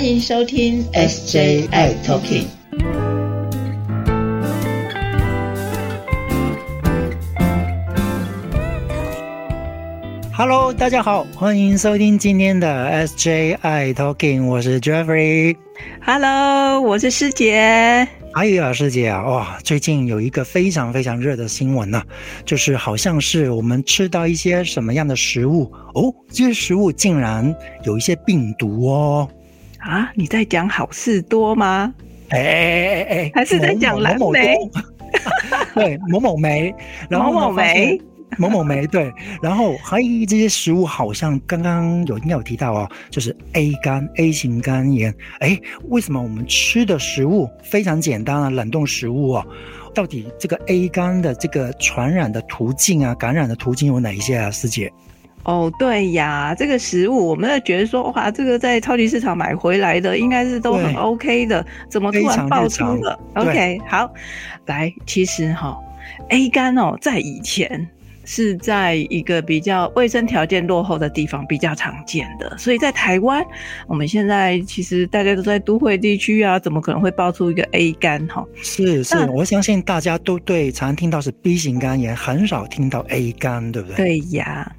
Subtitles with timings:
[0.00, 2.46] 欢迎收听 SJI Talking。
[10.32, 15.54] Hello，大家好，欢迎收听今天的 SJI Talking，我是 Jeffrey。
[16.02, 18.08] Hello，我是师姐。
[18.32, 22.02] 哎呀，师姐啊，哇，最近有一个非常非常热的新闻呢，
[22.46, 27.54] 就是好像是我们吃到一些什么样的食物哦，这些食物竟然
[27.84, 29.28] 有一些病毒哦。
[29.80, 31.92] 啊，你在讲好事多吗？
[32.28, 34.56] 哎哎哎哎，还是在讲蓝 莓？
[35.74, 36.74] 对，某某梅，
[37.08, 38.00] 然后某某莓。
[38.38, 39.12] 某某梅对，
[39.42, 45.12] 然后还有这些食物好像刚刚有应该有提到哦，就是 A 肝 A 型肝炎。
[45.40, 45.58] 哎，
[45.88, 48.48] 为什么我们吃的食物非常简单啊？
[48.48, 49.46] 冷冻食物哦，
[49.92, 54.48] 到底这个 A 肝的这个传染的途径啊，感染的途径有哪一些啊？
[54.48, 54.92] 师姐？
[55.42, 64.12] 哦，对呀，这个食物我们在觉得说，哇，这个在超级市场买回来的应该是都很 OK 的，怎么突然爆出了？OK，好，
[64.66, 65.76] 来，其实哈
[66.28, 67.88] ，A 肝哦，在以前。
[68.32, 73.44] 是在一个比较卫生条件落后的地方比较常见的，所以在台湾，
[73.88, 78.46] 我们现在其实大家都在都会地区啊，怎么可能会爆出一个 A 肝哈？
[78.62, 83.96] 是是，我相信大家都对常听到是 B 型肝炎，很少听到 A 肝，对不对？
[83.96, 84.70] 对呀，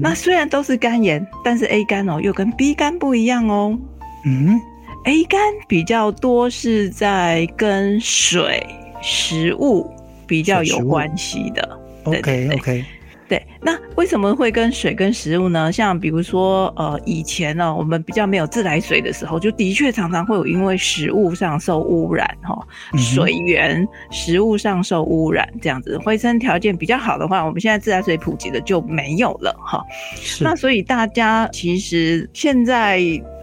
[0.00, 3.76] 那虽然都是肝炎，但是 A 肝哦又跟 B 肝不一样哦。
[4.24, 4.60] 嗯
[5.06, 8.64] ，A 肝比较多是在跟水、
[9.02, 9.90] 食物
[10.32, 11.78] 比较有关系的。
[12.04, 12.82] OK OK，
[13.28, 15.70] 对，那为什么会跟水跟食物呢？
[15.70, 22.66] 像比如说，呃，以前呢，我们比较没有自来水的时候，就的确常常会有因为食物上受污染，哈，
[22.96, 26.00] 水源、食物上受污染这样子。
[26.06, 29.84] 卫生条件比较好的话，我们现在自来水普及的就没有了，哈。
[30.40, 33.02] 那所以大家其实现在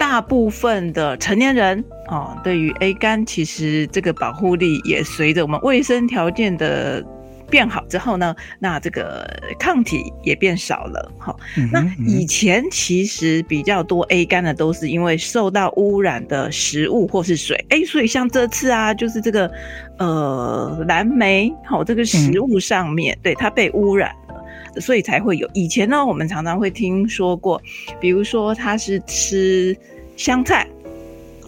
[0.10, 7.06] 大部分的成年人，哦，对于 A 肝，其实这个保护力也随着我们卫生条件的。
[7.52, 9.28] 变好之后呢，那这个
[9.60, 11.12] 抗体也变少了。
[11.18, 11.36] 好，
[11.72, 17.66] 那以前其实比较多 A 肝的都是因为受到污染的食物或是水。
[17.70, 19.52] 哎，所以像这次啊，就是这个
[19.98, 25.50] 呃蓝莓，好，这个食物上面对它被污染了，所以才会有。
[25.56, 27.60] 以前呢，我们常常会听说过，
[28.00, 29.76] 比如说他是吃
[30.20, 30.68] 香菜。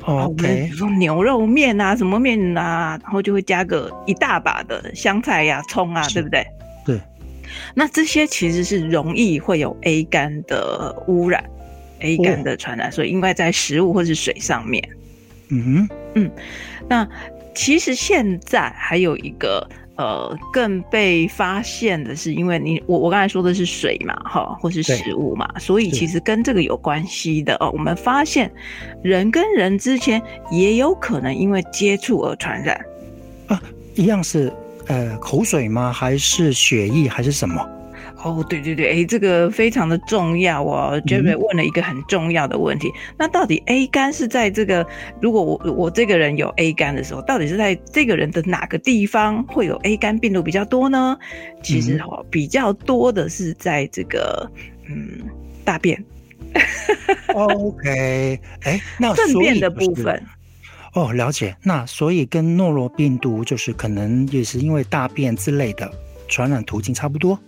[0.06, 6.48] 哦，比如说牛肉面啊，什么面啊，然后就会加个一大把的香菜呀、葱啊，对不对？
[6.86, 7.00] 对。
[7.76, 11.44] 那这些其实是容易会有 A 肝的污染
[12.00, 14.82] ，A 肝的传染，所以应该在食物或是水上面。
[15.50, 16.32] 嗯哼，嗯。
[16.88, 17.08] 那
[17.54, 19.70] 其实现在还有一个。
[20.02, 27.70] 呃，更被发现的是，因为你我我刚才说的是水嘛，哈，或是食物嘛，所以其实跟这个有关系的哦。
[27.72, 28.52] 我们发现
[29.04, 30.20] 人跟人之间
[30.50, 32.84] 也有可能因为接触而传染
[33.46, 33.62] 啊，
[33.94, 34.52] 一样是
[34.88, 35.94] 呃口水吗？
[35.94, 37.08] 还是血液？
[37.08, 37.64] 还是什么？
[38.24, 41.02] 哦，对对对，哎，这个非常的重要哦。
[41.08, 44.86] Jerry 问了一个很重要的问题，那到底 A 肝是在这个，
[45.20, 51.18] 如果我我这个人有 A 肝的时候，到底是在这个人的哪个地方会有 A 肝病毒比较多呢？
[51.64, 54.50] 其实哦，比较多的是在这个
[54.88, 55.22] 嗯
[55.66, 56.04] 大便。
[57.34, 60.24] OK，哎，那 粪便的部分。
[60.94, 61.56] 哦，了解。
[61.64, 65.90] 那所以跟诺罗病毒就是可能也是因为大便之类的
[66.28, 67.40] 传染途径差不多。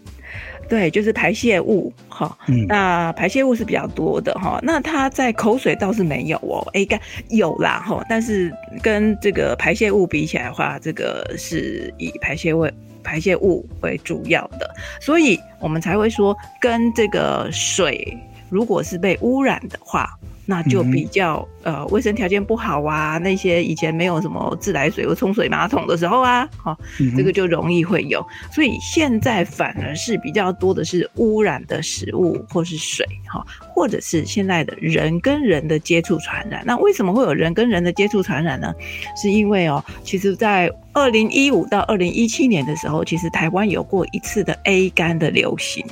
[0.69, 2.37] 对，就是排泄物哈，
[2.67, 4.59] 那排泄物是比较多的哈。
[4.63, 8.51] 那它在口水倒是没有哦，A 肝有啦哈，但是
[8.81, 12.67] 跟这个排泄物比起来的话，这个是以排泄物
[13.03, 14.69] 排泄物为主要的，
[14.99, 18.17] 所以我们才会说跟这个水
[18.49, 20.09] 如果是被污染的话。
[20.45, 26.77] 那就比较呃卫生条件不好啊，那些以前没有什么自来水或冲水马桶的时候啊，好，
[27.15, 28.25] 这个就容易会有。
[28.51, 36.63] 所以现在反而是比较多的是污染的食物或是水，哈，或者是现在的人跟人的接触传染。
[36.65, 38.73] 那为什么会有人跟人的接触传染呢？
[39.15, 45.85] 是因为哦，其实在二零一五到二零一七年的时候，其实台湾有过一次的 A 肝的流行。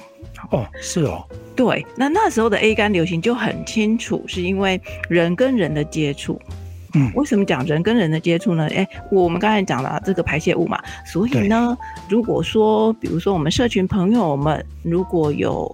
[0.50, 1.26] 哦，是哦。
[1.64, 6.42] 对，那那时候的 A 肝流行就很清楚，是因为人跟人的接触。
[6.96, 8.68] 嗯，为什么讲人跟人的接触呢？
[8.74, 11.78] 哎，我们刚才讲了这个排泄物嘛，所以呢，
[12.10, 15.74] 如果说，比如说我们社群朋友们如果有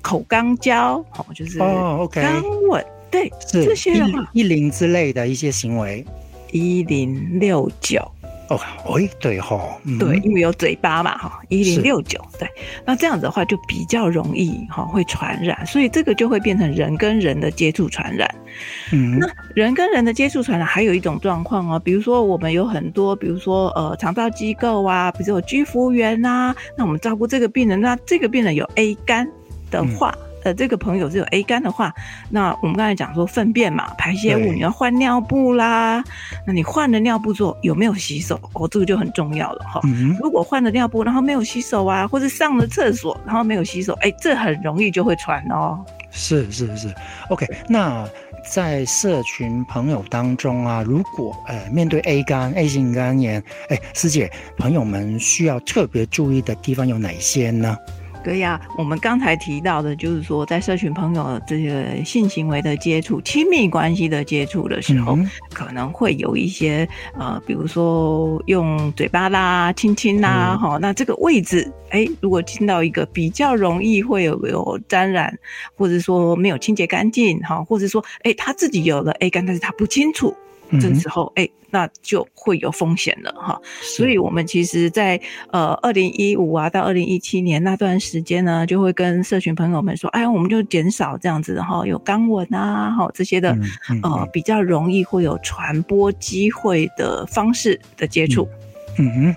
[0.00, 6.06] 口肛交，哦，就是哦，OK，肛吻，对，这些的话，一零之类的一些行为，
[6.52, 8.08] 一零六九。
[8.48, 8.60] 哦，
[8.98, 9.58] 哎，对哈，
[9.98, 12.48] 对，因为有嘴巴嘛，哈，一零六九，对，
[12.84, 18.28] 那这样子的话就比较容易哈会传染，所以这个就会变成人跟人的接触传染。
[18.92, 29.26] 嗯，那人跟人的接触传染还有一种状况哦，比如说我们有很多，比如说呃肠道机构啊，比如说有居服员呐，那我们照顾这个病人，那这个病人有 A 肝
[29.70, 30.14] 的话。
[30.44, 31.92] 呃，这个朋友是有 A 肝的话，
[32.30, 36.04] 那我们刚才讲说粪便嘛，排泄物你要换尿布啦。
[36.46, 38.38] 那你换了尿布之后有没有洗手？
[38.52, 39.80] 哦，这个就很重要了哈。
[40.20, 45.84] 如果换了尿布然后没有洗手啊，或者上了厕所然后没有洗手，哎，这很容易就会传哦。
[46.10, 46.94] 是是是
[47.28, 47.48] ，OK。
[47.68, 48.06] 那
[48.52, 57.76] 在社群朋友当中啊，如果呃面对 A 肝 A 型肝炎，哎，师姐朋友们需要特别注意的地方有哪些呢？
[58.24, 65.18] 对呀，我们刚才提到的，就是说在社群朋友这个性行为的接触、亲密关系的接触的时候，
[65.52, 66.88] 可能会有一些
[67.18, 75.38] 呃，比如说用嘴巴啦、亲亲啦，哈，那这个位置，哎，如果亲到一个比较容易会有有沾染，
[75.76, 80.34] 或者说没有清洁干净，哈，或者说，哎，他自己有了 A 肝，但是他不清楚。
[80.80, 83.60] 这时候，哎，那就会有风险了哈。
[83.96, 93.56] 所以，我们其实，在呃二零一五啊到二零一七年那段时间呢，就会跟社群朋友们说，哎，我们就减少这样子哈，有肛吻啊，哈这些的，
[94.02, 98.48] 呃，比较容易会有传播机会的方式的接触。
[98.98, 99.36] 嗯哼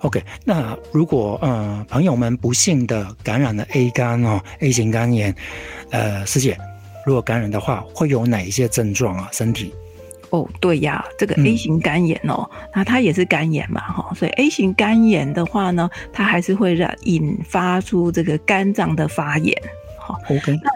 [0.00, 0.22] ，OK。
[0.44, 5.34] 那如果呃朋友们不幸的感染了 A 肝哦，A 型肝炎，
[5.90, 6.58] 呃，师姐，
[7.06, 9.28] 如果感染的话，会有哪一些症状啊？
[9.32, 9.72] 身体？
[10.32, 19.54] 哦，对呀，这个 A 型肝炎哦，那它也是肝炎嘛，哈，所以 A 型肝炎的话呢，它还是会让引发出这个肝脏的发炎，
[20.00, 20.58] 好，OK。
[20.64, 20.70] 那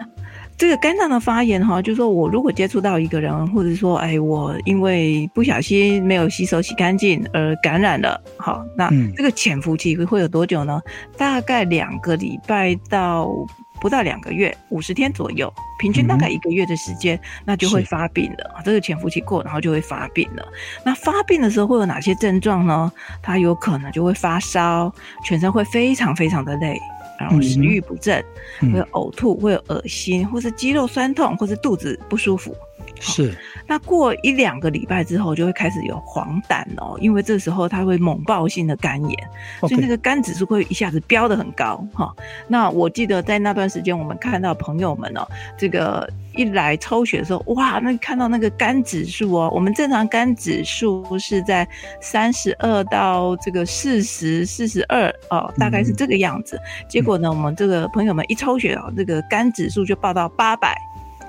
[0.55, 10.79] 这个肝脏的发炎哈，就是说我如果接触到一个人，或者说，哎，我因为不小心没有洗手洗干净而感染了，好，那这个潜伏期会有多久呢？
[11.17, 13.31] 大概两个礼拜到。
[13.79, 18.61] 不到两个月，五十天左右，平均大概一个月的时间，那就会发病了。
[18.65, 20.45] 这个潜伏期过，然后就会发病了。
[20.83, 22.91] 那发病的时候会有哪些症状呢？
[23.21, 24.93] 它有可能就会发烧，
[25.23, 26.77] 全身会非常非常的累，
[27.19, 28.23] 然后食欲不振，
[28.61, 32.55] 会有呕吐，会有恶心，或是肌肉酸痛，或是肚子不舒服。
[32.99, 39.29] 是，那过一两个礼拜之后，就会开始有黄疸哦，因为这时候它会猛爆性的肝炎，
[39.61, 42.13] 所以那个肝指数会一下子飙得很高哈。
[42.47, 45.27] 那我记得在那段时间，我们看到朋友们哦，
[45.57, 51.67] 这个一来抽血的时候，哇，那看到那个肝指数哦，我们正常肝指数是在
[52.01, 56.59] 三十二到这个四十四十二哦，大概是这个样子。
[56.89, 60.75] 结果呢，我们这个朋友们一抽血哦，这个肝指数就报到八百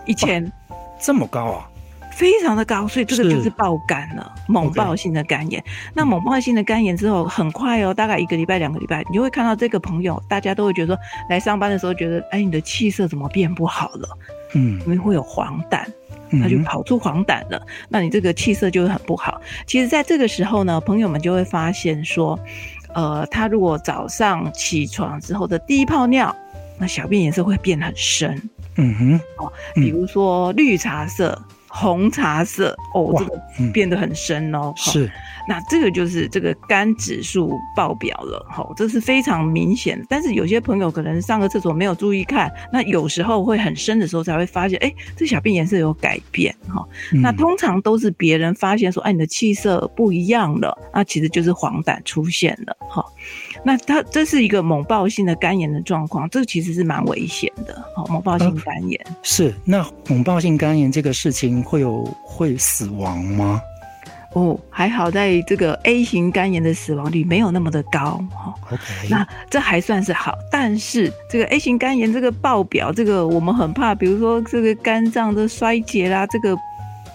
[0.06, 0.50] 一千。
[1.00, 1.70] 这么高啊，
[2.12, 5.62] 非常的高，所以这个就是爆肝了，猛爆性的肝炎。
[5.94, 11.00] 那猛爆性的肝炎之后，很快哦，大概一个礼拜、两个礼拜，你就会看到这个朋友，大家都会觉得说，
[11.30, 14.08] 来上班的时候觉得，哎，你的气色怎么变不好了？
[14.54, 15.84] 嗯，因为会有黄疸，
[16.42, 19.40] 他就跑出黄疸了，那你这个气色就会很不好。
[19.66, 22.38] 其实，在这个时候呢，朋友们就会发现说，
[22.94, 26.34] 呃，他如果早上起床之后的第一泡尿，
[26.78, 28.50] 那小便颜色会变很深。
[28.78, 31.36] 嗯哼，哦，比如说绿茶色、
[31.66, 34.72] 红茶色，哦，这个变得很深哦。
[34.76, 35.10] 是，
[35.48, 40.00] 那这个就是这个肝指数爆表了，哈，这是非常明显。
[40.08, 46.86] 但是有些朋友可能上个厕所没有注意看，那有时候会很深的时候才会发现，哎，这小便颜色有改变，哈。
[47.14, 53.04] 那通常都是别人发现说，哎，你的气色不一样了，那其实就是黄疸出现了，哈。
[53.68, 57.84] 那它这是一个猛暴性的肝炎的状况，这个其实是蛮危险的。
[57.94, 63.60] 好，猛暴性肝炎是那猛暴性肝炎这个事情会有会死亡吗？
[64.32, 68.24] 哦，还好在这个 A 型肝炎的死亡率没有那么的高。
[68.30, 70.32] 哈，OK，那这还算是好。
[70.50, 76.56] 但是这个 A 型肝炎这个爆表，这个我们很怕，比如说这个肝脏的衰竭啦，这个。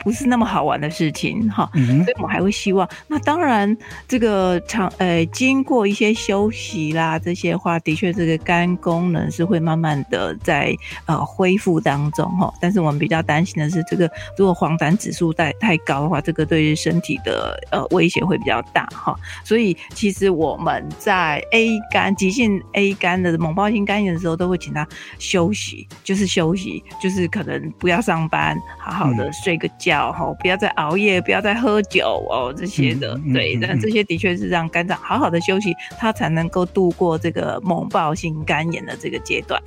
[0.03, 2.87] 不是那么好玩的事情哈，所以我们还会希望。
[3.07, 3.75] 那当然，
[4.07, 12.53] 这个长呃，经过一些休息啦，这些话的确这个肝功能是会慢慢的在呃恢复当中哈。
[12.59, 19.15] 但是我们比较担心的是，这个如果黄疸指数太太高的话，这个对于身体的呃威胁会比较大哈。
[19.43, 24.85] 所以其实我们在 A 肝急性 A 肝的猛暴性肝炎的时候，都会请他
[25.17, 29.92] 休息，就是休息，就是可能不要上班，好好的睡个觉。
[29.99, 39.61] 哦，不要再熬夜，不要再喝酒哦，这些的，对，那这些的确是让肝脏好好的休息，它才能够度过这个猛暴性肝炎的这个阶段。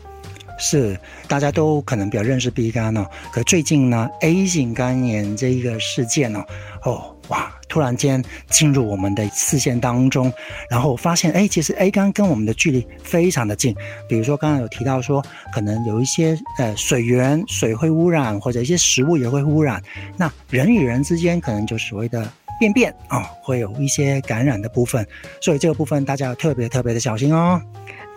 [0.58, 6.44] 是，大家都可能比较认识 B 肝哦，可最近呢，A 型肝炎这一个事件呢，
[6.82, 7.52] 哦，哇。
[7.76, 10.32] 突然间进入我们的视线当中，
[10.70, 13.76] 然后发现，哎，其实 A 缸跟我们的距离非常的近。
[14.08, 19.82] 比如说刚刚有提到说，可能有一些呃水源水会污染，或者一些食物也会污染。
[20.16, 22.26] 那人与人之间可能就所谓的
[22.58, 25.06] 便便哦，会有一些感染的部分，
[25.40, 27.60] 所以这个部分大家要特别特别的小心哦。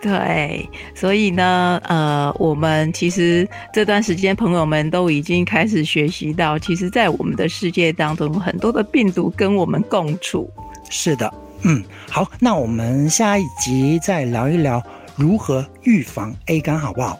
[0.02, 10.50] 对，所以呢，呃，我们其实这段时间朋友们都已经开始学习到，其实，在我们的世界当中，很多的病毒跟我们共处。
[10.88, 11.30] 是的，
[11.64, 14.82] 嗯，好，那我们下一集再聊一聊
[15.16, 17.18] 如何预防 A 肝，好不好？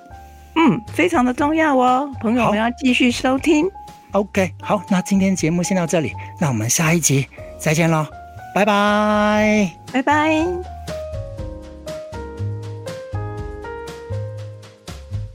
[0.56, 3.66] 嗯，非常的重要哦，朋友们要继续收听。
[4.12, 7.26] OK，好，那今天节目先到这里，那我们下一集
[7.58, 8.06] 再见喽，
[8.54, 10.44] 拜拜，拜拜。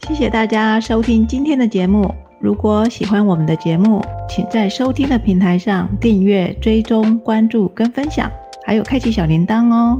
[0.07, 2.13] 谢谢大家收听今天的节目。
[2.39, 8.29] 如果喜欢我们的节目，请在收听的平台上订阅、追踪、关注跟分享，
[8.65, 9.99] 还有开启小铃铛哦。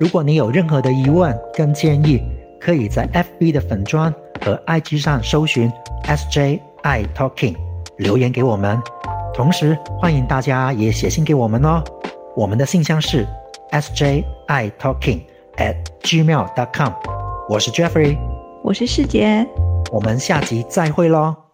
[0.00, 2.20] 如果你有任何的疑问跟建议，
[2.60, 5.70] 可以在 FB 的粉砖和 IG 上搜寻
[6.04, 7.54] SJ I Talking
[7.96, 8.80] 留言给我们。
[9.34, 11.82] 同时，欢迎大家也写信给我们哦。
[12.34, 13.26] 我们的信箱是
[13.70, 15.22] SJ I Talking
[15.56, 16.92] at gmail.com。
[17.48, 18.18] 我是 Jeffrey。
[18.62, 19.46] 我是世杰，
[19.92, 21.45] 我们下集再会喽。